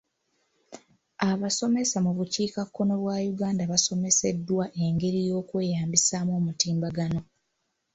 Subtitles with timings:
[1.29, 7.19] Abasomesa mu bukiikakkono bwa Uganda basomeseddwa engeri y'okweyambisaamu omutimbagano.